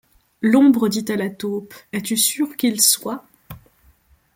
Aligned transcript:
L’ombre 0.41 0.89
dit 0.89 1.05
à 1.09 1.15
la 1.15 1.29
taupe 1.29 1.75
es-tu 1.93 2.17
sûre 2.17 2.57
qu’il 2.57 2.81
soit? 2.81 3.23